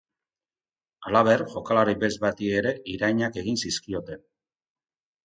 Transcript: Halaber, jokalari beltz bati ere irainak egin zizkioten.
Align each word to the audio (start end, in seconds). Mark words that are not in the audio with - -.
Halaber, 1.09 1.43
jokalari 1.51 1.95
beltz 2.03 2.17
bati 2.23 2.49
ere 2.61 2.73
irainak 2.95 3.39
egin 3.43 3.61
zizkioten. 3.65 4.25